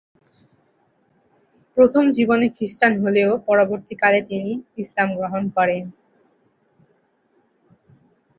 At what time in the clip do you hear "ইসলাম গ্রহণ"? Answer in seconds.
4.77-5.43